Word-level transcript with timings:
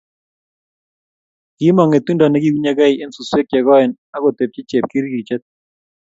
Kimong 1.57 1.89
ngetundo 1.91 2.25
nekiunyekei 2.27 2.95
eng 3.03 3.13
suswek 3.15 3.45
che 3.51 3.59
koen 3.67 3.91
akotepchi 4.15 4.61
cheptikirchet 4.69 5.43